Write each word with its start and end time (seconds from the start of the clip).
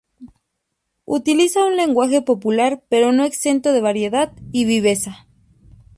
Utiliza 1.05 1.63
un 1.63 1.75
lenguaje 1.77 2.23
popular 2.23 2.81
pero 2.89 3.11
no 3.11 3.23
exento 3.23 3.71
de 3.71 3.81
variedad 3.81 4.31
y 4.51 4.65
viveza. 4.65 5.27